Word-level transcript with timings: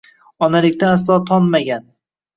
Onalikdan 0.47 0.93
aslo 0.95 1.19
tonmagan 1.31 1.89